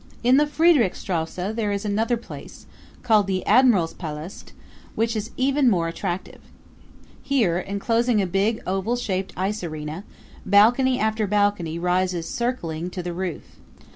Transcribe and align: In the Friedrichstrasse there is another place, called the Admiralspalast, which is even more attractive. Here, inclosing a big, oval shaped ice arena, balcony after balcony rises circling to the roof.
In 0.23 0.37
the 0.37 0.47
Friedrichstrasse 0.47 1.53
there 1.53 1.71
is 1.71 1.85
another 1.85 2.17
place, 2.17 2.65
called 3.03 3.27
the 3.27 3.43
Admiralspalast, 3.45 4.45
which 4.95 5.15
is 5.15 5.29
even 5.37 5.69
more 5.69 5.87
attractive. 5.87 6.41
Here, 7.21 7.59
inclosing 7.59 8.19
a 8.19 8.25
big, 8.25 8.63
oval 8.65 8.95
shaped 8.95 9.31
ice 9.37 9.63
arena, 9.63 10.03
balcony 10.43 10.99
after 10.99 11.27
balcony 11.27 11.77
rises 11.77 12.27
circling 12.27 12.89
to 12.89 13.03
the 13.03 13.13
roof. 13.13 13.59